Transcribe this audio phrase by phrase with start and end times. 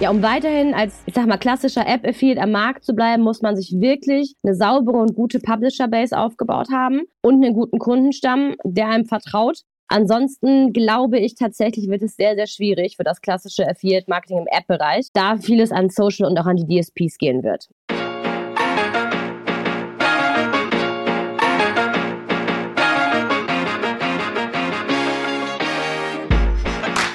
[0.00, 3.54] Ja, um weiterhin als, ich sag mal, klassischer App-Affiliate am Markt zu bleiben, muss man
[3.54, 9.04] sich wirklich eine saubere und gute Publisher-Base aufgebaut haben und einen guten Kundenstamm, der einem
[9.06, 9.60] vertraut.
[9.86, 15.10] Ansonsten glaube ich tatsächlich, wird es sehr, sehr schwierig für das klassische Affiliate-Marketing im App-Bereich,
[15.12, 17.68] da vieles an Social und auch an die DSPs gehen wird.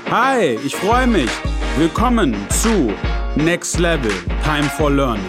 [0.09, 1.30] Hi, ich freue mich.
[1.79, 2.92] Willkommen zu
[3.38, 4.11] Next Level
[4.43, 5.24] Time for Learning.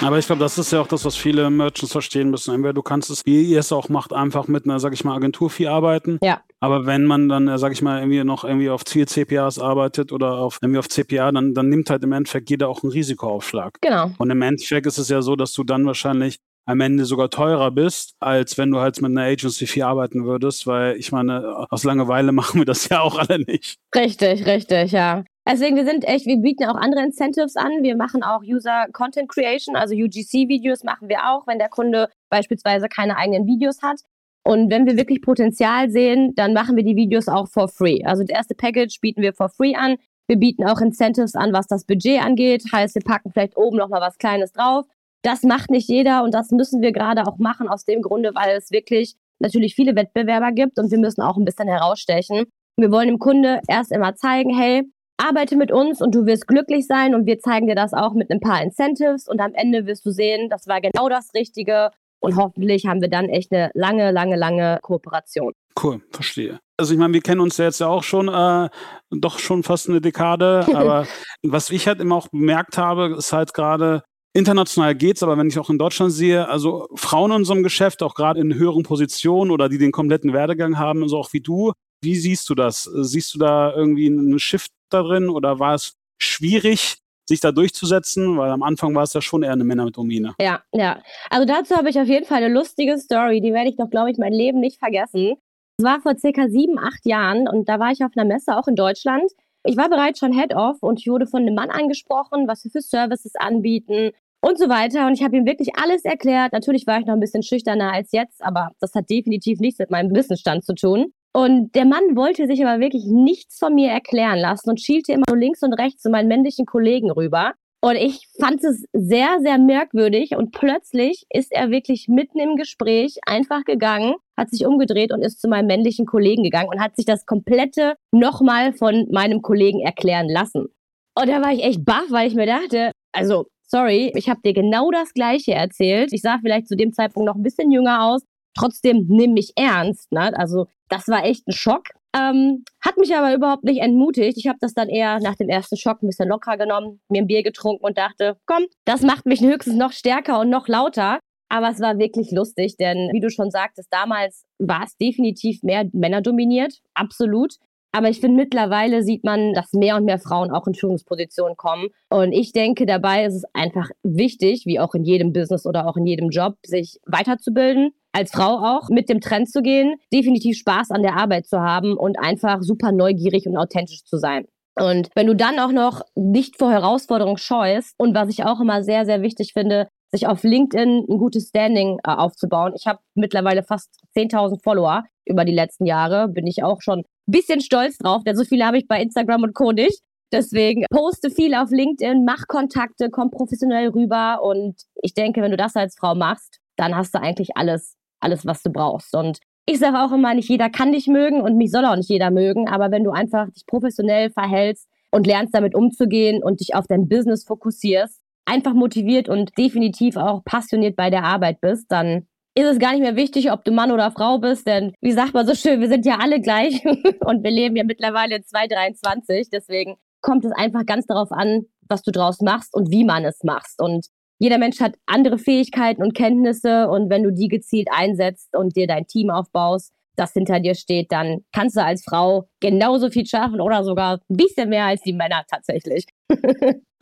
[0.00, 2.54] Aber ich glaube, das ist ja auch das, was viele Merchants verstehen müssen.
[2.54, 5.16] Entweder du kannst es, wie ihr es auch macht, einfach mit einer, sag ich mal,
[5.16, 6.20] Agenturfee arbeiten.
[6.22, 6.40] Ja.
[6.60, 10.60] Aber wenn man dann, sag ich mal, irgendwie noch irgendwie auf Ziel-CPAs arbeitet oder auf
[10.62, 13.80] irgendwie auf CPA, dann, dann nimmt halt im Endeffekt jeder auch einen Risikoaufschlag.
[13.80, 14.12] Genau.
[14.18, 17.70] Und im Endeffekt ist es ja so, dass du dann wahrscheinlich am Ende sogar teurer
[17.70, 21.84] bist, als wenn du halt mit einer Agency Fee arbeiten würdest, weil ich meine, aus
[21.84, 23.78] Langeweile machen wir das ja auch alle nicht.
[23.94, 25.24] Richtig, richtig, ja.
[25.48, 27.82] Deswegen, wir sind echt, wir bieten auch andere Incentives an.
[27.82, 32.88] Wir machen auch User Content Creation, also UGC-Videos machen wir auch, wenn der Kunde beispielsweise
[32.88, 34.00] keine eigenen Videos hat.
[34.44, 38.04] Und wenn wir wirklich Potenzial sehen, dann machen wir die Videos auch for free.
[38.04, 39.96] Also das erste Package bieten wir for free an.
[40.28, 42.64] Wir bieten auch Incentives an, was das Budget angeht.
[42.72, 44.86] Heißt, wir packen vielleicht oben nochmal was Kleines drauf.
[45.22, 48.56] Das macht nicht jeder und das müssen wir gerade auch machen aus dem Grunde, weil
[48.56, 52.46] es wirklich natürlich viele Wettbewerber gibt und wir müssen auch ein bisschen herausstechen.
[52.76, 54.82] Wir wollen dem Kunde erst immer zeigen, hey,
[55.18, 58.30] arbeite mit uns und du wirst glücklich sein und wir zeigen dir das auch mit
[58.30, 62.36] ein paar Incentives und am Ende wirst du sehen, das war genau das Richtige und
[62.36, 65.52] hoffentlich haben wir dann echt eine lange, lange, lange Kooperation.
[65.80, 66.60] Cool, verstehe.
[66.76, 68.68] Also ich meine, wir kennen uns ja jetzt ja auch schon, äh,
[69.10, 71.06] doch schon fast eine Dekade, aber
[71.42, 74.02] was ich halt immer auch bemerkt habe, ist halt gerade,
[74.34, 78.14] International geht's, aber wenn ich auch in Deutschland sehe, also Frauen in unserem Geschäft, auch
[78.14, 82.16] gerade in höheren Positionen oder die den kompletten Werdegang haben, so auch wie du, wie
[82.16, 82.84] siehst du das?
[82.84, 86.96] Siehst du da irgendwie einen Shift da drin oder war es schwierig,
[87.28, 88.38] sich da durchzusetzen?
[88.38, 90.34] Weil am Anfang war es ja schon eher eine Männerdomine.
[90.40, 91.02] Ja, ja.
[91.28, 94.10] Also dazu habe ich auf jeden Fall eine lustige Story, die werde ich doch, glaube
[94.10, 95.34] ich, mein Leben nicht vergessen.
[95.78, 98.66] Es war vor circa sieben, acht Jahren und da war ich auf einer Messe, auch
[98.66, 99.30] in Deutschland.
[99.64, 102.80] Ich war bereits schon Head-Off und ich wurde von einem Mann angesprochen, was wir für
[102.80, 104.10] Services anbieten
[104.42, 105.06] und so weiter.
[105.06, 106.52] Und ich habe ihm wirklich alles erklärt.
[106.52, 109.90] Natürlich war ich noch ein bisschen schüchterner als jetzt, aber das hat definitiv nichts mit
[109.90, 111.12] meinem Wissensstand zu tun.
[111.32, 115.24] Und der Mann wollte sich aber wirklich nichts von mir erklären lassen und schielte immer
[115.28, 117.52] so links und rechts zu meinen männlichen Kollegen rüber.
[117.84, 120.36] Und ich fand es sehr, sehr merkwürdig.
[120.36, 125.40] Und plötzlich ist er wirklich mitten im Gespräch einfach gegangen, hat sich umgedreht und ist
[125.40, 130.28] zu meinem männlichen Kollegen gegangen und hat sich das komplette nochmal von meinem Kollegen erklären
[130.28, 130.66] lassen.
[131.14, 134.52] Und da war ich echt baff, weil ich mir dachte, also sorry, ich habe dir
[134.52, 136.12] genau das Gleiche erzählt.
[136.12, 138.22] Ich sah vielleicht zu dem Zeitpunkt noch ein bisschen jünger aus.
[138.54, 140.12] Trotzdem nimm mich ernst.
[140.12, 140.36] Ne?
[140.36, 141.84] Also das war echt ein Schock.
[142.14, 144.36] Ähm, hat mich aber überhaupt nicht entmutigt.
[144.36, 147.26] Ich habe das dann eher nach dem ersten Schock ein bisschen locker genommen, mir ein
[147.26, 151.18] Bier getrunken und dachte, komm, das macht mich höchstens noch stärker und noch lauter.
[151.48, 155.86] Aber es war wirklich lustig, denn wie du schon sagtest, damals war es definitiv mehr
[155.92, 157.54] Männer dominiert, absolut.
[157.92, 161.88] Aber ich finde, mittlerweile sieht man, dass mehr und mehr Frauen auch in Führungspositionen kommen.
[162.08, 165.96] Und ich denke, dabei ist es einfach wichtig, wie auch in jedem Business oder auch
[165.96, 170.90] in jedem Job, sich weiterzubilden, als Frau auch mit dem Trend zu gehen, definitiv Spaß
[170.90, 174.46] an der Arbeit zu haben und einfach super neugierig und authentisch zu sein.
[174.74, 178.82] Und wenn du dann auch noch nicht vor Herausforderungen scheust und was ich auch immer
[178.82, 182.74] sehr, sehr wichtig finde, sich auf LinkedIn ein gutes Standing äh, aufzubauen.
[182.76, 186.28] Ich habe mittlerweile fast 10.000 Follower über die letzten Jahre.
[186.28, 189.42] Bin ich auch schon ein bisschen stolz drauf, denn so viele habe ich bei Instagram
[189.42, 189.72] und Co.
[189.72, 190.00] nicht.
[190.32, 194.40] Deswegen poste viel auf LinkedIn, mach Kontakte, komm professionell rüber.
[194.42, 198.46] Und ich denke, wenn du das als Frau machst, dann hast du eigentlich alles, alles,
[198.46, 199.14] was du brauchst.
[199.14, 202.08] Und ich sage auch immer, nicht jeder kann dich mögen und mich soll auch nicht
[202.08, 202.68] jeder mögen.
[202.68, 207.08] Aber wenn du einfach dich professionell verhältst und lernst damit umzugehen und dich auf dein
[207.08, 212.78] Business fokussierst, einfach motiviert und definitiv auch passioniert bei der Arbeit bist, dann ist es
[212.78, 215.54] gar nicht mehr wichtig, ob du Mann oder Frau bist, denn wie sagt man so
[215.54, 216.84] schön, wir sind ja alle gleich
[217.20, 219.48] und wir leben ja mittlerweile in 2023.
[219.50, 223.42] Deswegen kommt es einfach ganz darauf an, was du draus machst und wie man es
[223.42, 223.80] machst.
[223.80, 224.06] Und
[224.38, 228.86] jeder Mensch hat andere Fähigkeiten und Kenntnisse und wenn du die gezielt einsetzt und dir
[228.86, 233.60] dein Team aufbaust, das hinter dir steht, dann kannst du als Frau genauso viel schaffen
[233.60, 236.04] oder sogar ein bisschen mehr als die Männer tatsächlich.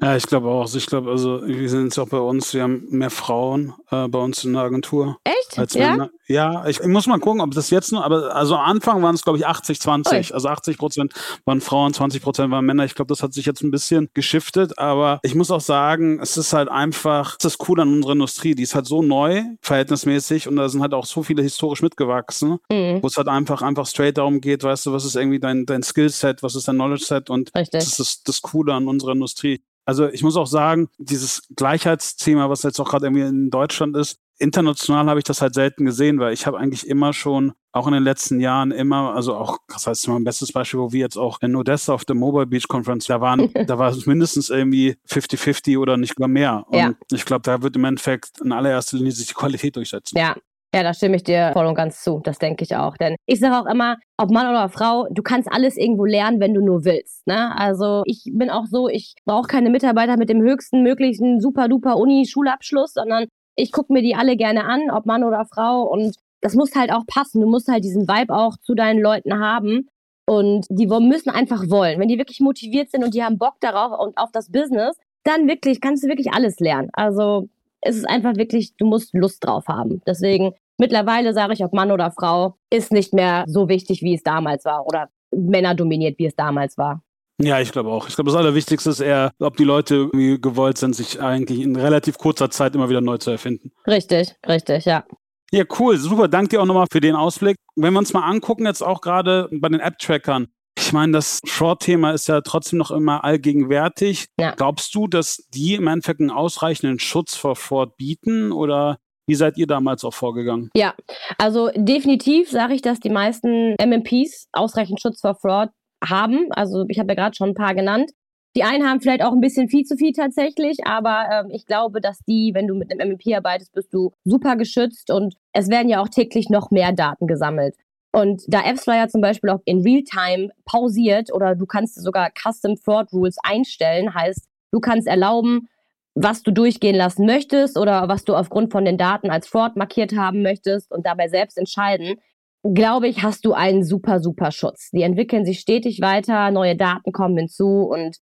[0.03, 0.75] Ja, ich glaube auch.
[0.75, 4.19] Ich glaube, also wir sind jetzt auch bei uns, wir haben mehr Frauen äh, bei
[4.19, 5.19] uns in der Agentur.
[5.25, 5.59] Echt?
[5.59, 5.91] Als ja?
[5.91, 6.11] Männer.
[6.27, 9.15] Ja, ich, ich, muss mal gucken, ob das jetzt noch, aber also am Anfang waren
[9.15, 10.31] es, glaube ich, 80, 20.
[10.31, 10.35] Oi.
[10.35, 11.13] Also 80 Prozent
[11.45, 12.85] waren Frauen, 20 Prozent waren Männer.
[12.85, 16.37] Ich glaube, das hat sich jetzt ein bisschen geschiftet, aber ich muss auch sagen, es
[16.37, 18.55] ist halt einfach, das ist cool an unserer Industrie.
[18.55, 22.59] Die ist halt so neu, verhältnismäßig, und da sind halt auch so viele historisch mitgewachsen,
[22.71, 23.03] mhm.
[23.03, 25.83] wo es halt einfach, einfach straight darum geht, weißt du, was ist irgendwie dein, dein
[25.83, 27.81] Skillset, was ist dein Knowledge-Set und Richtig.
[27.81, 29.63] das ist das, das Coole an unserer Industrie.
[29.85, 34.19] Also ich muss auch sagen, dieses Gleichheitsthema, was jetzt auch gerade irgendwie in Deutschland ist,
[34.39, 37.93] international habe ich das halt selten gesehen, weil ich habe eigentlich immer schon, auch in
[37.93, 41.17] den letzten Jahren immer, also auch, das heißt mal ein bestes Beispiel, wo wir jetzt
[41.17, 44.97] auch in Odessa auf der Mobile Beach Conference, da waren, da war es mindestens irgendwie
[45.09, 46.65] 50-50 oder nicht mehr.
[46.69, 46.93] Und ja.
[47.13, 50.19] ich glaube, da wird im Endeffekt in allererster Linie sich die Qualität durchsetzen.
[50.19, 50.35] Ja,
[50.75, 52.21] ja, da stimme ich dir voll und ganz zu.
[52.23, 52.97] Das denke ich auch.
[52.97, 56.55] Denn ich sage auch immer, ob Mann oder Frau, du kannst alles irgendwo lernen, wenn
[56.55, 57.27] du nur willst.
[57.27, 57.57] Ne?
[57.57, 61.97] Also ich bin auch so, ich brauche keine Mitarbeiter mit dem höchsten möglichen super duper
[61.97, 63.27] Uni-Schulabschluss, sondern
[63.57, 65.83] ich gucke mir die alle gerne an, ob Mann oder Frau.
[65.83, 67.41] Und das muss halt auch passen.
[67.41, 69.89] Du musst halt diesen Vibe auch zu deinen Leuten haben.
[70.25, 71.99] Und die müssen einfach wollen.
[71.99, 75.49] Wenn die wirklich motiviert sind und die haben Bock darauf und auf das Business, dann
[75.49, 76.91] wirklich kannst du wirklich alles lernen.
[76.93, 77.49] Also
[77.81, 80.03] es ist einfach wirklich, du musst Lust drauf haben.
[80.07, 84.23] Deswegen mittlerweile sage ich, ob Mann oder Frau, ist nicht mehr so wichtig, wie es
[84.23, 87.03] damals war oder Männer dominiert, wie es damals war.
[87.43, 88.07] Ja, ich glaube auch.
[88.09, 91.75] Ich glaube, das Allerwichtigste ist eher, ob die Leute irgendwie gewollt sind, sich eigentlich in
[91.75, 93.73] relativ kurzer Zeit immer wieder neu zu erfinden.
[93.87, 95.05] Richtig, richtig, ja.
[95.51, 96.29] Ja, cool, super.
[96.29, 97.57] Danke dir auch nochmal für den Ausblick.
[97.77, 100.49] Wenn wir uns mal angucken, jetzt auch gerade bei den App-Trackern,
[100.81, 104.27] ich meine, das Fraud-Thema ist ja trotzdem noch immer allgegenwärtig.
[104.39, 104.55] Ja.
[104.57, 109.59] Glaubst du, dass die im Endeffekt einen ausreichenden Schutz vor Fraud bieten oder wie seid
[109.59, 110.71] ihr damals auch vorgegangen?
[110.75, 110.95] Ja,
[111.39, 115.69] also definitiv sage ich, dass die meisten MMPs ausreichend Schutz vor Fraud
[116.03, 116.49] haben.
[116.51, 118.11] Also ich habe ja gerade schon ein paar genannt.
[118.57, 122.01] Die einen haben vielleicht auch ein bisschen viel zu viel tatsächlich, aber ähm, ich glaube,
[122.01, 125.89] dass die, wenn du mit einem MMP arbeitest, bist du super geschützt und es werden
[125.89, 127.77] ja auch täglich noch mehr Daten gesammelt.
[128.13, 133.13] Und da AppsFlyer zum Beispiel auch in Realtime pausiert oder du kannst sogar Custom Fraud
[133.13, 135.69] Rules einstellen, heißt, du kannst erlauben,
[136.15, 140.17] was du durchgehen lassen möchtest oder was du aufgrund von den Daten als Fraud markiert
[140.17, 142.17] haben möchtest und dabei selbst entscheiden,
[142.63, 144.91] glaube ich, hast du einen super, super Schutz.
[144.91, 148.17] Die entwickeln sich stetig weiter, neue Daten kommen hinzu und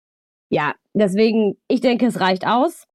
[0.49, 2.85] ja, deswegen, ich denke, es reicht aus.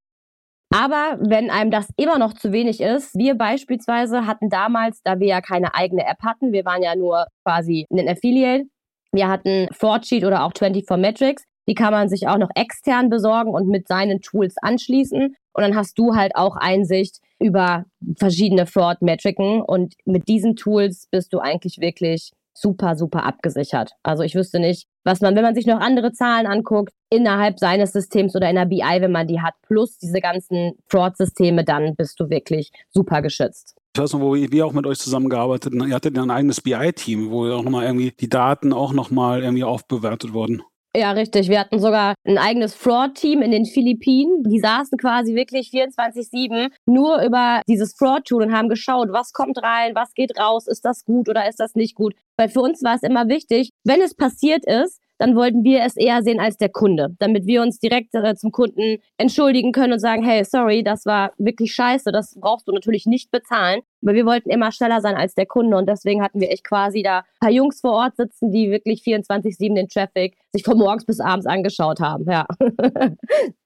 [0.72, 5.26] Aber wenn einem das immer noch zu wenig ist, wir beispielsweise hatten damals, da wir
[5.26, 8.66] ja keine eigene App hatten, wir waren ja nur quasi ein Affiliate,
[9.12, 13.52] wir hatten Fraud oder auch 24 Metrics, die kann man sich auch noch extern besorgen
[13.52, 15.34] und mit seinen Tools anschließen.
[15.52, 17.84] Und dann hast du halt auch Einsicht über
[18.16, 19.62] verschiedene Fraud-Metriken.
[19.62, 23.92] Und mit diesen Tools bist du eigentlich wirklich super, super abgesichert.
[24.02, 27.92] Also ich wüsste nicht, was man, wenn man sich noch andere Zahlen anguckt, innerhalb seines
[27.92, 32.20] Systems oder in der BI, wenn man die hat, plus diese ganzen Fraud-Systeme, dann bist
[32.20, 33.76] du wirklich super geschützt.
[33.96, 35.88] Ich weiß noch, wo wir auch mit euch zusammengearbeitet haben.
[35.88, 39.64] Ihr hattet ja ein eigenes BI-Team, wo auch nochmal irgendwie die Daten auch nochmal irgendwie
[39.64, 40.62] aufbewertet wurden.
[40.96, 41.48] Ja, richtig.
[41.48, 44.42] Wir hatten sogar ein eigenes Fraud-Team in den Philippinen.
[44.42, 49.94] Die saßen quasi wirklich 24-7 nur über dieses Fraud-Tool und haben geschaut, was kommt rein,
[49.94, 52.14] was geht raus, ist das gut oder ist das nicht gut.
[52.36, 55.96] Weil für uns war es immer wichtig, wenn es passiert ist, dann wollten wir es
[55.96, 59.98] eher sehen als der Kunde, damit wir uns direkt äh, zum Kunden entschuldigen können und
[60.00, 63.82] sagen, hey, sorry, das war wirklich scheiße, das brauchst du natürlich nicht bezahlen.
[64.02, 67.02] Aber wir wollten immer schneller sein als der Kunde und deswegen hatten wir echt quasi
[67.02, 71.04] da ein paar Jungs vor Ort sitzen, die wirklich 24-7 den Traffic sich von morgens
[71.04, 72.46] bis abends angeschaut haben, ja.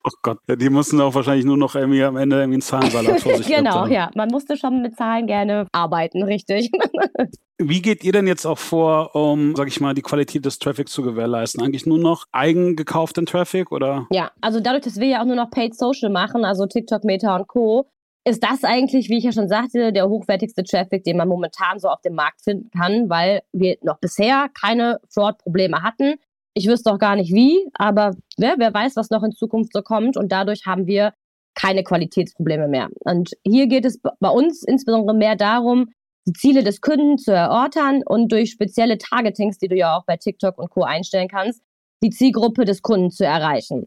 [0.06, 3.36] Oh Gott, die mussten auch wahrscheinlich nur noch irgendwie am Ende irgendwie einen Zahlensalat vor
[3.36, 4.10] sich Genau, ja.
[4.14, 6.70] Man musste schon mit Zahlen gerne arbeiten, richtig.
[7.58, 10.92] Wie geht ihr denn jetzt auch vor, um, sag ich mal, die Qualität des Traffics
[10.92, 11.62] zu gewährleisten?
[11.62, 14.06] Eigentlich nur noch eigen gekauften Traffic oder?
[14.10, 17.34] Ja, also dadurch, dass wir ja auch nur noch Paid Social machen, also TikTok, Meta
[17.36, 17.86] und Co.,
[18.26, 21.88] ist das eigentlich, wie ich ja schon sagte, der hochwertigste Traffic, den man momentan so
[21.88, 26.14] auf dem Markt finden kann, weil wir noch bisher keine Fraud-Probleme hatten.
[26.54, 29.82] Ich wüsste auch gar nicht wie, aber wer, wer weiß, was noch in Zukunft so
[29.82, 30.16] kommt.
[30.16, 31.12] Und dadurch haben wir
[31.54, 32.88] keine Qualitätsprobleme mehr.
[33.00, 35.90] Und hier geht es bei uns insbesondere mehr darum,
[36.26, 40.16] die Ziele des Kunden zu erörtern und durch spezielle Targetings, die du ja auch bei
[40.16, 40.82] TikTok und Co.
[40.82, 41.62] einstellen kannst,
[42.02, 43.86] die Zielgruppe des Kunden zu erreichen.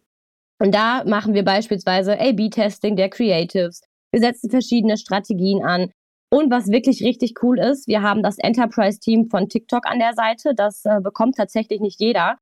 [0.60, 3.82] Und da machen wir beispielsweise A-B-Testing der Creatives.
[4.12, 5.92] Wir setzen verschiedene Strategien an.
[6.30, 10.54] Und was wirklich richtig cool ist, wir haben das Enterprise-Team von TikTok an der Seite.
[10.56, 12.38] Das äh, bekommt tatsächlich nicht jeder.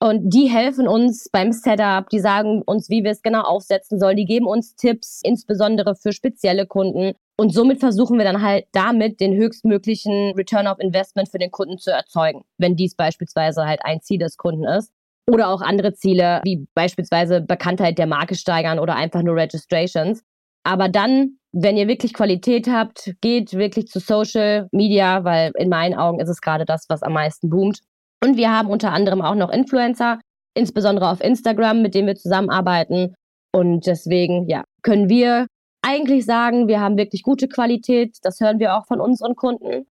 [0.00, 4.16] Und die helfen uns beim Setup, die sagen uns, wie wir es genau aufsetzen sollen,
[4.16, 7.14] die geben uns Tipps, insbesondere für spezielle Kunden.
[7.36, 11.78] Und somit versuchen wir dann halt damit den höchstmöglichen Return of Investment für den Kunden
[11.78, 14.92] zu erzeugen, wenn dies beispielsweise halt ein Ziel des Kunden ist.
[15.28, 20.22] Oder auch andere Ziele, wie beispielsweise Bekanntheit der Marke steigern oder einfach nur Registrations.
[20.64, 25.94] Aber dann, wenn ihr wirklich Qualität habt, geht wirklich zu Social Media, weil in meinen
[25.94, 27.80] Augen ist es gerade das, was am meisten boomt.
[28.22, 30.18] Und wir haben unter anderem auch noch Influencer,
[30.54, 33.14] insbesondere auf Instagram, mit denen wir zusammenarbeiten.
[33.52, 35.46] Und deswegen, ja, können wir
[35.82, 38.16] eigentlich sagen, wir haben wirklich gute Qualität.
[38.22, 39.86] Das hören wir auch von unseren Kunden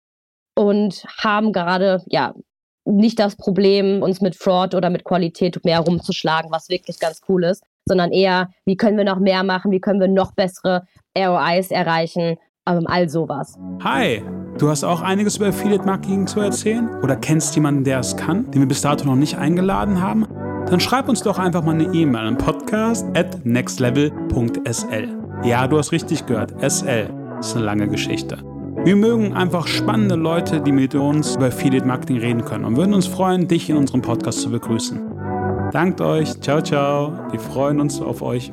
[0.55, 2.33] und haben gerade, ja,
[2.86, 7.43] nicht das Problem, uns mit Fraud oder mit Qualität mehr rumzuschlagen, was wirklich ganz cool
[7.43, 10.84] ist, sondern eher, wie können wir noch mehr machen, wie können wir noch bessere
[11.17, 13.58] ROIs erreichen, ähm, all sowas.
[13.84, 14.22] Hi,
[14.58, 18.50] du hast auch einiges über Affiliate Marketing zu erzählen oder kennst jemanden, der es kann,
[18.51, 20.27] den wir bis dato noch nicht eingeladen haben?
[20.70, 25.17] Dann schreib uns doch einfach mal eine E-Mail an podcast at nextlevel.sl.
[25.44, 27.10] Ja, du hast richtig gehört, SL.
[27.39, 28.38] Ist eine lange Geschichte.
[28.84, 32.94] Wir mögen einfach spannende Leute, die mit uns über Affiliate Marketing reden können und würden
[32.94, 35.16] uns freuen, dich in unserem Podcast zu begrüßen.
[35.71, 36.39] Dankt euch.
[36.41, 37.13] Ciao, ciao.
[37.31, 38.51] Wir freuen uns auf euch.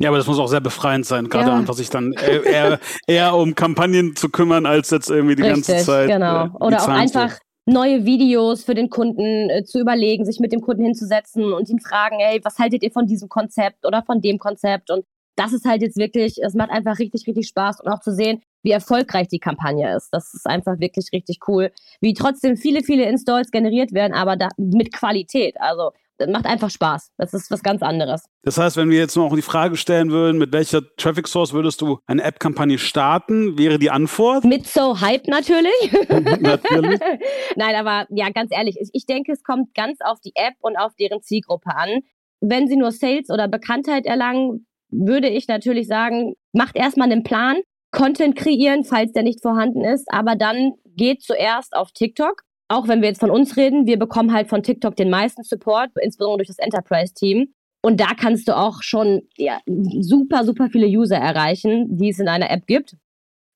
[0.00, 1.56] Ja, aber das muss auch sehr befreiend sein, gerade ja.
[1.56, 5.84] einfach sich dann eher, eher, um Kampagnen zu kümmern, als jetzt irgendwie die Richtig, ganze
[5.84, 6.08] Zeit.
[6.08, 6.44] Genau.
[6.44, 7.36] Äh, Oder auch einfach
[7.66, 11.80] neue Videos für den Kunden äh, zu überlegen, sich mit dem Kunden hinzusetzen und ihn
[11.80, 14.90] fragen, hey, was haltet ihr von diesem Konzept oder von dem Konzept?
[14.90, 15.04] Und
[15.36, 18.40] das ist halt jetzt wirklich, es macht einfach richtig, richtig Spaß und auch zu sehen,
[18.62, 20.10] wie erfolgreich die Kampagne ist.
[20.12, 21.70] Das ist einfach wirklich richtig cool.
[22.00, 25.60] Wie trotzdem viele, viele Installs generiert werden, aber da, mit Qualität.
[25.60, 27.12] Also das macht einfach Spaß.
[27.16, 28.24] Das ist was ganz anderes.
[28.42, 31.80] Das heißt, wenn wir jetzt noch die Frage stellen würden, mit welcher Traffic Source würdest
[31.80, 34.44] du eine App-Kampagne starten, wäre die Antwort?
[34.44, 35.92] Mit So Hype natürlich.
[36.40, 37.00] natürlich.
[37.56, 40.92] Nein, aber ja, ganz ehrlich, ich denke, es kommt ganz auf die App und auf
[40.96, 42.00] deren Zielgruppe an.
[42.40, 47.58] Wenn sie nur Sales oder Bekanntheit erlangen, würde ich natürlich sagen, macht erstmal einen Plan,
[47.90, 52.42] Content kreieren, falls der nicht vorhanden ist, aber dann geht zuerst auf TikTok.
[52.68, 55.90] Auch wenn wir jetzt von uns reden, wir bekommen halt von TikTok den meisten Support,
[56.02, 57.54] insbesondere durch das Enterprise-Team.
[57.82, 62.28] Und da kannst du auch schon ja, super, super viele User erreichen, die es in
[62.28, 62.96] einer App gibt.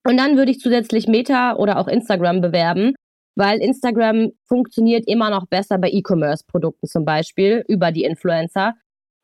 [0.05, 2.95] Und dann würde ich zusätzlich Meta oder auch Instagram bewerben,
[3.37, 8.75] weil Instagram funktioniert immer noch besser bei E-Commerce-Produkten zum Beispiel über die Influencer.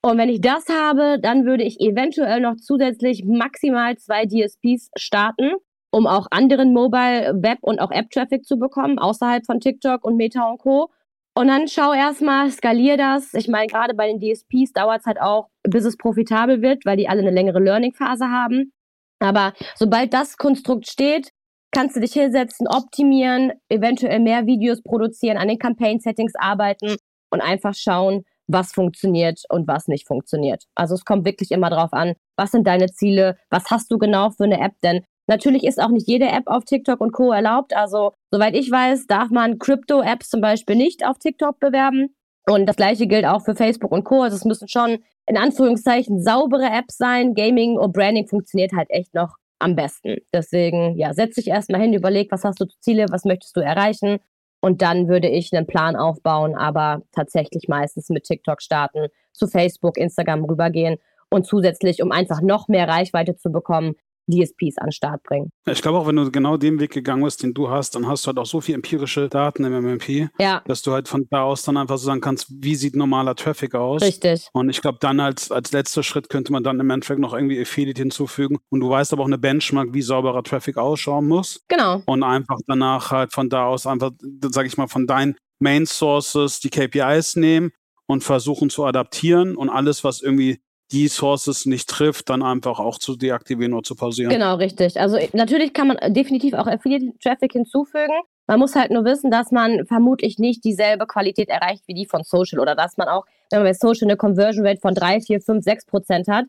[0.02, 5.52] Und wenn ich das habe, dann würde ich eventuell noch zusätzlich maximal zwei DSPs starten,
[5.90, 10.48] um auch anderen Mobile, Web und auch App-Traffic zu bekommen, außerhalb von TikTok und Meta
[10.48, 10.90] und Co.
[11.34, 13.34] Und dann schau erstmal, skalier das.
[13.34, 16.96] Ich meine, gerade bei den DSPs dauert es halt auch, bis es profitabel wird, weil
[16.96, 18.72] die alle eine längere Learning-Phase haben.
[19.20, 21.30] Aber sobald das Konstrukt steht,
[21.72, 26.96] kannst du dich hinsetzen, optimieren, eventuell mehr Videos produzieren, an den Campaign-Settings arbeiten
[27.30, 30.64] und einfach schauen, was funktioniert und was nicht funktioniert.
[30.74, 34.30] Also es kommt wirklich immer darauf an, was sind deine Ziele, was hast du genau
[34.30, 37.30] für eine App, denn natürlich ist auch nicht jede App auf TikTok und Co.
[37.32, 37.76] erlaubt.
[37.76, 42.14] Also soweit ich weiß, darf man Crypto-Apps zum Beispiel nicht auf TikTok bewerben.
[42.50, 44.22] Und das gleiche gilt auch für Facebook und Co.
[44.22, 47.34] Also es müssen schon in Anführungszeichen saubere Apps sein.
[47.34, 50.16] Gaming und Branding funktioniert halt echt noch am besten.
[50.32, 54.20] Deswegen, ja, setz dich erstmal hin, überleg, was hast du Ziele, was möchtest du erreichen
[54.60, 59.96] und dann würde ich einen Plan aufbauen, aber tatsächlich meistens mit TikTok starten, zu Facebook,
[59.96, 60.98] Instagram rübergehen
[61.30, 63.94] und zusätzlich, um einfach noch mehr Reichweite zu bekommen,
[64.28, 65.50] DSPs an den Start bringen.
[65.66, 68.24] Ich glaube auch, wenn du genau den Weg gegangen bist, den du hast, dann hast
[68.24, 70.62] du halt auch so viel empirische Daten im MMP, ja.
[70.66, 73.74] dass du halt von da aus dann einfach so sagen kannst, wie sieht normaler Traffic
[73.74, 74.02] aus.
[74.02, 74.48] Richtig.
[74.52, 77.60] Und ich glaube, dann als, als letzter Schritt könnte man dann im Endeffekt noch irgendwie
[77.60, 78.58] Affiliate hinzufügen.
[78.70, 81.64] Und du weißt aber auch eine Benchmark, wie sauberer Traffic ausschauen muss.
[81.68, 82.02] Genau.
[82.06, 84.12] Und einfach danach halt von da aus einfach,
[84.50, 87.72] sag ich mal, von deinen Main Sources die KPIs nehmen
[88.06, 92.98] und versuchen zu adaptieren und alles, was irgendwie die Sources nicht trifft, dann einfach auch
[92.98, 94.30] zu deaktivieren oder zu pausieren.
[94.30, 94.98] Genau, richtig.
[94.98, 98.14] Also natürlich kann man definitiv auch Affiliate-Traffic hinzufügen.
[98.46, 102.24] Man muss halt nur wissen, dass man vermutlich nicht dieselbe Qualität erreicht wie die von
[102.24, 105.40] Social oder dass man auch, wenn man bei Social eine Conversion Rate von 3, 4,
[105.42, 106.46] 5, 6 Prozent hat,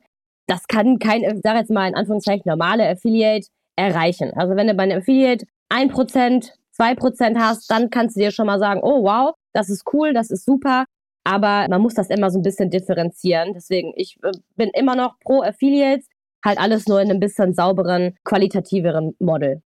[0.48, 4.32] das kann kein, ich sage jetzt mal in Anführungszeichen, normale Affiliate erreichen.
[4.36, 8.32] Also wenn du bei einem Affiliate 1 Prozent, 2 Prozent hast, dann kannst du dir
[8.32, 10.86] schon mal sagen, oh wow, das ist cool, das ist super.
[11.24, 13.54] Aber man muss das immer so ein bisschen differenzieren.
[13.54, 16.08] Deswegen, ich äh, bin immer noch pro Affiliates,
[16.44, 19.62] halt alles nur in einem bisschen sauberen, qualitativeren Model.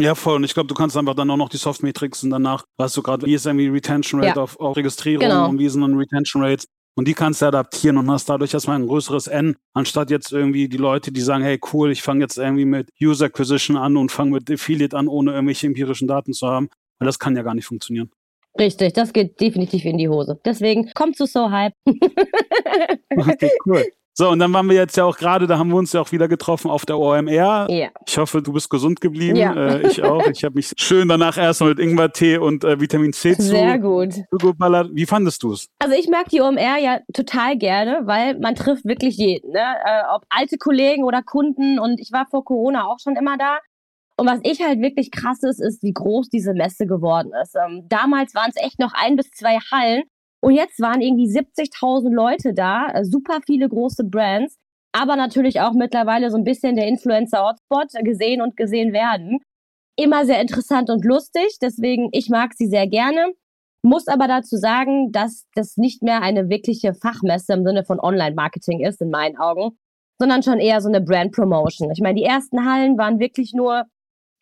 [0.00, 0.36] Ja, voll.
[0.36, 3.02] Und ich glaube, du kannst einfach dann auch noch die Softmetrics und danach, weißt du
[3.02, 4.42] gerade, wie ist irgendwie Retention Rate ja.
[4.42, 5.48] auf, auf, Registrierung genau.
[5.48, 6.66] und wie sind dann Retention Rates.
[6.96, 10.68] Und die kannst du adaptieren und hast dadurch erstmal ein größeres N, anstatt jetzt irgendwie
[10.68, 14.12] die Leute, die sagen, hey cool, ich fange jetzt irgendwie mit User Acquisition an und
[14.12, 16.68] fange mit Affiliate an, ohne irgendwelche empirischen Daten zu haben.
[16.98, 18.10] Weil das kann ja gar nicht funktionieren.
[18.58, 20.38] Richtig, das geht definitiv in die Hose.
[20.44, 21.74] Deswegen kommt zu So Hype.
[23.16, 23.84] okay, cool.
[24.16, 26.12] So, und dann waren wir jetzt ja auch gerade, da haben wir uns ja auch
[26.12, 27.66] wieder getroffen auf der OMR.
[27.68, 27.88] Ja.
[28.06, 29.34] Ich hoffe, du bist gesund geblieben.
[29.34, 29.52] Ja.
[29.54, 30.24] Äh, ich auch.
[30.28, 34.14] Ich habe mich schön danach erstmal mit Ingwertee und äh, Vitamin C zu, Sehr gut.
[34.30, 34.90] zugeballert.
[34.92, 35.68] Wie fandest du es?
[35.80, 39.58] Also ich mag die OMR ja total gerne, weil man trifft wirklich jeden, ne?
[39.84, 43.58] Äh, ob alte Kollegen oder Kunden und ich war vor Corona auch schon immer da.
[44.16, 47.56] Und was ich halt wirklich krass ist, ist, wie groß diese Messe geworden ist.
[47.56, 50.04] Ähm, damals waren es echt noch ein bis zwei Hallen
[50.40, 54.56] und jetzt waren irgendwie 70.000 Leute da, äh, super viele große Brands,
[54.92, 59.40] aber natürlich auch mittlerweile so ein bisschen der Influencer-Hotspot, gesehen und gesehen werden.
[59.96, 63.32] Immer sehr interessant und lustig, deswegen ich mag sie sehr gerne.
[63.82, 68.84] Muss aber dazu sagen, dass das nicht mehr eine wirkliche Fachmesse im Sinne von Online-Marketing
[68.84, 69.76] ist, in meinen Augen,
[70.20, 71.90] sondern schon eher so eine Brand-Promotion.
[71.90, 73.84] Ich meine, die ersten Hallen waren wirklich nur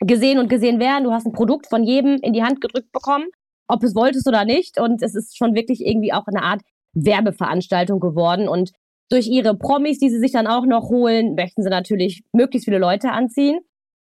[0.07, 1.05] gesehen und gesehen werden.
[1.05, 3.27] Du hast ein Produkt von jedem in die Hand gedrückt bekommen
[3.73, 4.79] ob es wolltest oder nicht.
[4.79, 6.61] Und es ist schon wirklich irgendwie auch eine Art
[6.95, 8.49] Werbeveranstaltung geworden.
[8.49, 8.73] Und
[9.11, 12.79] durch ihre Promis, die sie sich dann auch noch holen, möchten sie natürlich möglichst viele
[12.79, 13.61] Leute anziehen.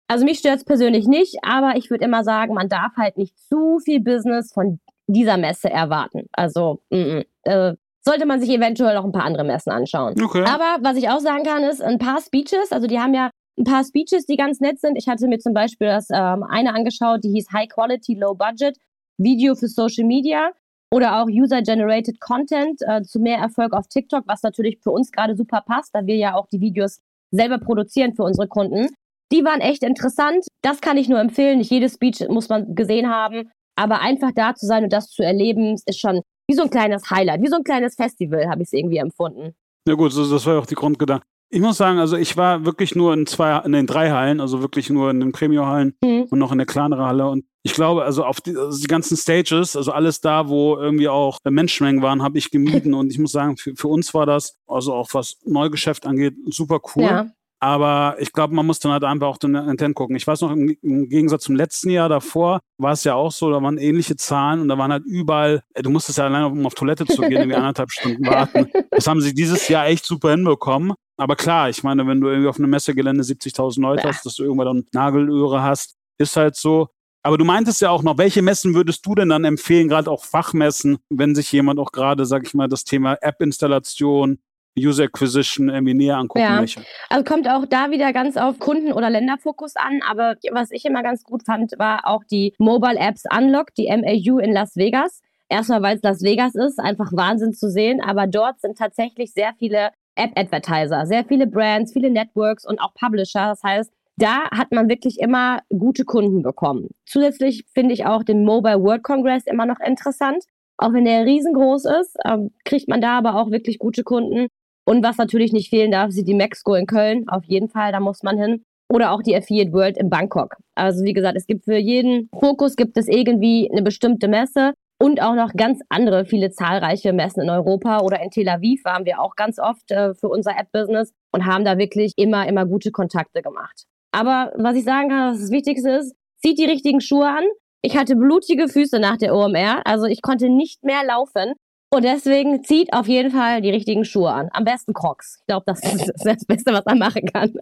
[0.07, 3.39] Also mich stört es persönlich nicht, aber ich würde immer sagen, man darf halt nicht
[3.39, 6.27] zu viel Business von dieser Messe erwarten.
[6.33, 10.21] Also mm, mm, äh, sollte man sich eventuell noch ein paar andere Messen anschauen.
[10.21, 10.43] Okay.
[10.43, 13.65] Aber was ich auch sagen kann, ist ein paar Speeches, also die haben ja ein
[13.65, 14.97] paar Speeches, die ganz nett sind.
[14.97, 18.77] Ich hatte mir zum Beispiel das ähm, eine angeschaut, die hieß High Quality, Low Budget.
[19.17, 20.51] Video für Social Media
[20.91, 25.35] oder auch User-Generated Content äh, zu mehr Erfolg auf TikTok, was natürlich für uns gerade
[25.35, 26.99] super passt, da wir ja auch die Videos
[27.31, 28.89] selber produzieren für unsere Kunden.
[29.31, 30.45] Die waren echt interessant.
[30.61, 31.57] Das kann ich nur empfehlen.
[31.57, 35.23] Nicht jedes Speech muss man gesehen haben, aber einfach da zu sein und das zu
[35.23, 38.67] erleben, ist schon wie so ein kleines Highlight, wie so ein kleines Festival, habe ich
[38.67, 39.55] es irgendwie empfunden.
[39.87, 41.25] Ja gut, das war ja auch die Grundgedanke.
[41.53, 44.61] Ich muss sagen, also ich war wirklich nur in zwei, in den drei Hallen, also
[44.61, 46.23] wirklich nur in den Premio-Hallen mhm.
[46.31, 47.29] und noch in der kleineren Halle.
[47.29, 51.09] Und ich glaube, also auf die, also die ganzen Stages, also alles da, wo irgendwie
[51.09, 52.95] auch Menschenmengen waren, habe ich gemieden.
[52.95, 56.79] und ich muss sagen, für, für uns war das, also auch was Neugeschäft angeht, super
[56.95, 57.03] cool.
[57.03, 57.27] Ja.
[57.59, 60.15] Aber ich glaube, man muss dann halt einfach auch den Intent gucken.
[60.15, 63.51] Ich weiß noch, im, im, Gegensatz zum letzten Jahr davor war es ja auch so,
[63.51, 66.73] da waren ähnliche Zahlen und da waren halt überall, du musstest ja alleine, um auf
[66.73, 68.69] Toilette zu gehen, irgendwie anderthalb Stunden warten.
[68.89, 70.93] Das haben sie dieses Jahr echt super hinbekommen.
[71.17, 74.43] Aber klar, ich meine, wenn du irgendwie auf einem Messegelände 70.000 Leute hast, dass du
[74.43, 76.89] irgendwann dann Nagelöhre hast, ist halt so.
[77.21, 80.25] Aber du meintest ja auch noch, welche Messen würdest du denn dann empfehlen, gerade auch
[80.25, 84.39] Fachmessen, wenn sich jemand auch gerade, sag ich mal, das Thema App-Installation,
[84.77, 86.59] User Acquisition irgendwie näher angucken ja.
[86.59, 86.83] möchte.
[87.09, 90.01] Also kommt auch da wieder ganz auf Kunden- oder Länderfokus an.
[90.09, 94.39] Aber was ich immer ganz gut fand, war auch die Mobile Apps Unlock, die MAU
[94.39, 95.21] in Las Vegas.
[95.47, 98.01] Erstmal, weil es Las Vegas ist, einfach Wahnsinn zu sehen.
[98.01, 103.47] Aber dort sind tatsächlich sehr viele App-Advertiser, sehr viele Brands, viele Networks und auch Publisher.
[103.47, 106.89] Das heißt, da hat man wirklich immer gute Kunden bekommen.
[107.05, 110.43] Zusätzlich finde ich auch den Mobile World Congress immer noch interessant.
[110.77, 114.47] Auch wenn der riesengroß ist, ähm, kriegt man da aber auch wirklich gute Kunden.
[114.85, 117.27] Und was natürlich nicht fehlen darf, sind die Mexiko in Köln.
[117.27, 118.63] Auf jeden Fall, da muss man hin.
[118.89, 120.57] Oder auch die Affiliate World in Bangkok.
[120.75, 124.73] Also wie gesagt, es gibt für jeden Fokus gibt es irgendwie eine bestimmte Messe
[125.03, 129.03] und auch noch ganz andere, viele zahlreiche Messen in Europa oder in Tel Aviv waren
[129.03, 132.89] wir auch ganz oft äh, für unser App-Business und haben da wirklich immer, immer gute
[132.91, 133.83] Kontakte gemacht.
[134.13, 137.43] Aber was ich sagen kann, das Wichtigste ist, zieht die richtigen Schuhe an.
[137.81, 141.51] Ich hatte blutige Füße nach der OMR, also ich konnte nicht mehr laufen.
[141.93, 144.49] Und deswegen zieht auf jeden Fall die richtigen Schuhe an.
[144.51, 145.37] Am besten Crocs.
[145.41, 147.53] Ich glaube, das ist das Beste, was man machen kann.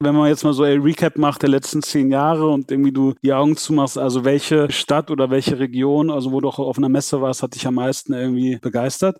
[0.00, 3.14] Wenn man jetzt mal so ein Recap macht der letzten zehn Jahre und irgendwie du
[3.22, 6.88] die Augen zumachst, also welche Stadt oder welche Region, also wo du auch auf einer
[6.88, 9.18] Messe warst, hat dich am meisten irgendwie begeistert?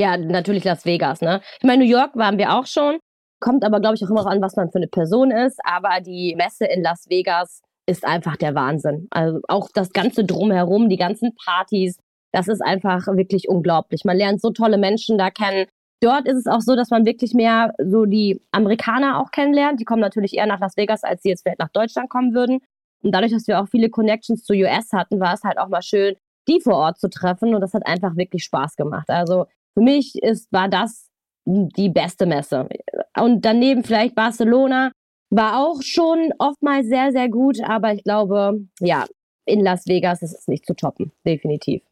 [0.00, 1.42] Ja, natürlich Las Vegas, ne?
[1.58, 3.00] Ich meine, New York waren wir auch schon.
[3.38, 5.58] Kommt aber, glaube ich, auch immer an, was man für eine Person ist.
[5.62, 9.08] Aber die Messe in Las Vegas ist einfach der Wahnsinn.
[9.10, 11.98] Also auch das ganze Drumherum, die ganzen Partys,
[12.32, 14.04] das ist einfach wirklich unglaublich.
[14.04, 15.66] Man lernt so tolle Menschen da kennen.
[16.02, 19.80] Dort ist es auch so, dass man wirklich mehr so die Amerikaner auch kennenlernt.
[19.80, 22.58] Die kommen natürlich eher nach Las Vegas, als sie jetzt vielleicht nach Deutschland kommen würden.
[23.04, 25.82] Und dadurch, dass wir auch viele Connections zu US hatten, war es halt auch mal
[25.82, 26.16] schön,
[26.48, 27.54] die vor Ort zu treffen.
[27.54, 29.08] Und das hat einfach wirklich Spaß gemacht.
[29.10, 31.08] Also für mich ist, war das
[31.44, 32.68] die beste Messe.
[33.16, 34.92] Und daneben vielleicht Barcelona
[35.30, 37.60] war auch schon oftmals sehr, sehr gut.
[37.62, 39.04] Aber ich glaube, ja,
[39.44, 41.12] in Las Vegas ist es nicht zu toppen.
[41.24, 41.82] Definitiv.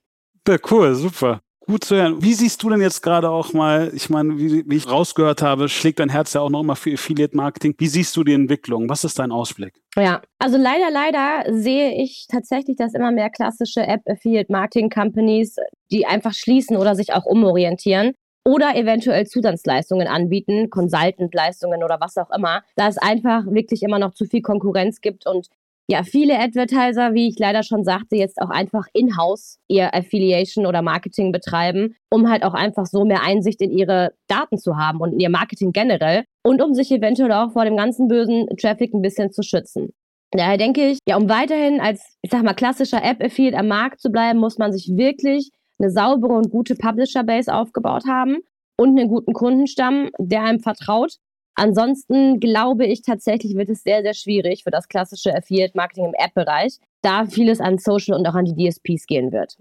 [0.49, 1.41] Ja, cool, super.
[1.67, 2.21] Gut zu hören.
[2.21, 5.69] Wie siehst du denn jetzt gerade auch mal, ich meine, wie, wie, ich rausgehört habe,
[5.69, 7.75] schlägt dein Herz ja auch noch immer für Affiliate Marketing.
[7.79, 8.89] Wie siehst du die Entwicklung?
[8.89, 9.75] Was ist dein Ausblick?
[9.97, 15.57] Ja, also leider, leider sehe ich tatsächlich, dass immer mehr klassische App Affiliate Marketing Companies,
[15.93, 22.31] die einfach schließen oder sich auch umorientieren oder eventuell Zusatzleistungen anbieten, Consultant-Leistungen oder was auch
[22.31, 25.49] immer, da es einfach wirklich immer noch zu viel Konkurrenz gibt und
[25.91, 30.83] ja, viele Advertiser, wie ich leider schon sagte, jetzt auch einfach in-house ihr Affiliation oder
[30.83, 35.15] Marketing betreiben, um halt auch einfach so mehr Einsicht in ihre Daten zu haben und
[35.15, 39.03] in ihr Marketing generell und um sich eventuell auch vor dem ganzen bösen Traffic ein
[39.03, 39.89] bisschen zu schützen.
[40.31, 44.11] Daher denke ich, ja, um weiterhin als, ich sag mal, klassischer App-Affiliate am Markt zu
[44.11, 45.51] bleiben, muss man sich wirklich
[45.81, 48.39] eine saubere und gute Publisher-Base aufgebaut haben
[48.77, 51.17] und einen guten Kundenstamm, der einem vertraut.
[51.55, 56.79] Ansonsten glaube ich tatsächlich, wird es sehr, sehr schwierig für das klassische Affiliate-Marketing im App-Bereich,
[57.03, 59.57] da vieles an Social und auch an die DSPs gehen wird.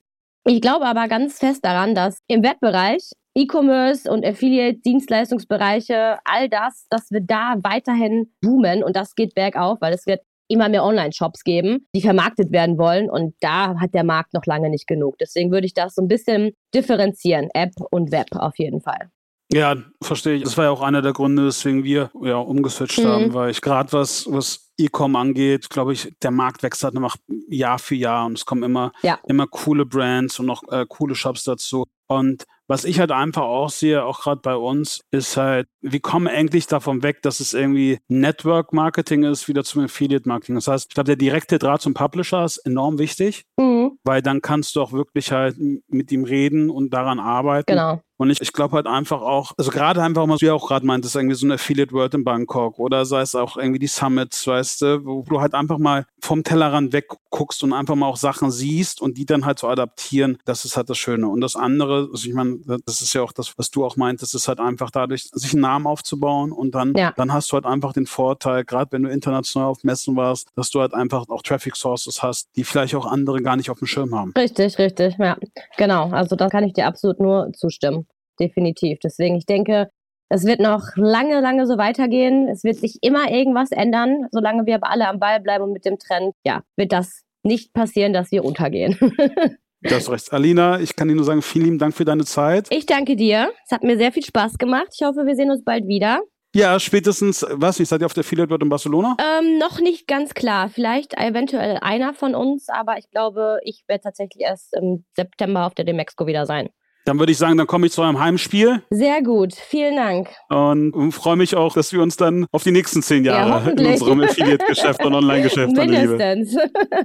[0.46, 7.12] Ich glaube aber ganz fest daran, dass im Webbereich E-Commerce und Affiliate-Dienstleistungsbereiche, all das, dass
[7.12, 11.88] wir da weiterhin boomen und das geht bergauf, weil es wird immer mehr Online-Shops geben,
[11.96, 13.10] die vermarktet werden wollen.
[13.10, 15.18] Und da hat der Markt noch lange nicht genug.
[15.20, 19.10] Deswegen würde ich das so ein bisschen differenzieren, App und Web auf jeden Fall.
[19.52, 20.44] Ja, verstehe ich.
[20.44, 23.08] Das war ja auch einer der Gründe, weswegen wir ja umgeswitcht mhm.
[23.08, 27.16] haben, weil ich gerade was, was E-Com angeht, glaube ich, der Markt wächst halt noch
[27.50, 29.20] Jahr für Jahr und es kommen immer, ja.
[29.28, 31.86] immer coole Brands und noch äh, coole Shops dazu.
[32.08, 36.28] Und was ich halt einfach auch sehe, auch gerade bei uns, ist halt, wir kommen
[36.28, 40.56] endlich davon weg, dass es irgendwie Network Marketing ist, wieder zum Affiliate Marketing.
[40.56, 43.98] Das heißt, ich glaube, der direkte Draht zum Publisher ist enorm wichtig, mhm.
[44.04, 45.58] weil dann kannst du auch wirklich halt
[45.88, 47.72] mit ihm reden und daran arbeiten.
[47.72, 48.02] Genau.
[48.20, 50.86] Und ich, ich glaube halt einfach auch, also gerade einfach, was du ja auch gerade
[50.86, 54.46] meintest, irgendwie so eine Affiliate World in Bangkok oder sei es auch irgendwie die Summits,
[54.46, 58.52] weißt du, wo du halt einfach mal vom Tellerrand wegguckst und einfach mal auch Sachen
[58.52, 61.30] siehst und die dann halt so adaptieren, das ist halt das Schöne.
[61.30, 64.36] Und das andere, also ich meine, das ist ja auch das, was du auch meintest,
[64.36, 67.14] ist halt einfach dadurch, sich einen Namen aufzubauen und dann, ja.
[67.16, 70.70] dann hast du halt einfach den Vorteil, gerade wenn du international auf Messen warst, dass
[70.72, 73.88] du halt einfach auch Traffic Sources hast, die vielleicht auch andere gar nicht auf dem
[73.88, 74.34] Schirm haben.
[74.38, 75.38] Richtig, richtig, ja.
[75.78, 76.10] Genau.
[76.10, 78.09] Also da kann ich dir absolut nur zustimmen
[78.40, 79.00] definitiv.
[79.04, 79.90] Deswegen, ich denke,
[80.30, 82.48] es wird noch lange, lange so weitergehen.
[82.48, 84.28] Es wird sich immer irgendwas ändern.
[84.32, 87.74] Solange wir aber alle am Ball bleiben und mit dem Trend, ja, wird das nicht
[87.74, 88.98] passieren, dass wir untergehen.
[89.82, 90.34] Du hast recht.
[90.34, 92.68] Alina, ich kann dir nur sagen, vielen lieben Dank für deine Zeit.
[92.70, 93.54] Ich danke dir.
[93.64, 94.90] Es hat mir sehr viel Spaß gemacht.
[94.94, 96.20] Ich hoffe, wir sehen uns bald wieder.
[96.54, 99.16] Ja, spätestens, was nicht, seid ihr auf der Affiliate World in Barcelona?
[99.20, 100.68] Ähm, noch nicht ganz klar.
[100.68, 105.76] Vielleicht eventuell einer von uns, aber ich glaube, ich werde tatsächlich erst im September auf
[105.76, 106.70] der Demexco wieder sein.
[107.10, 108.84] Dann würde ich sagen, dann komme ich zu eurem Heimspiel.
[108.92, 110.30] Sehr gut, vielen Dank.
[110.50, 113.72] Und, und freue mich auch, dass wir uns dann auf die nächsten zehn Jahre ja,
[113.72, 116.56] in unserem Affiliate-Geschäft und Online-Geschäft Mindestens.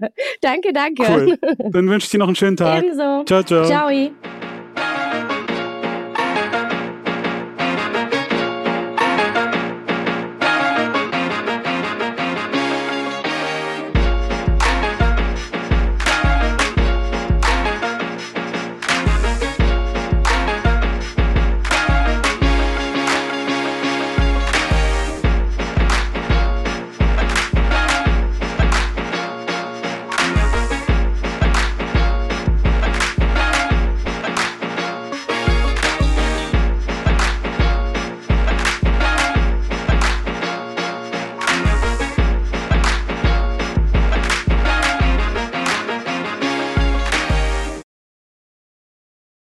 [0.42, 1.04] danke, danke.
[1.08, 1.38] Cool.
[1.70, 2.84] Dann wünsche ich dir noch einen schönen Tag.
[2.84, 3.24] Ebenso.
[3.24, 3.64] Ciao, ciao.
[3.64, 3.88] Ciao.